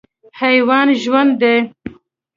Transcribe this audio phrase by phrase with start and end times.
[0.39, 1.57] حیوان ژوند دی.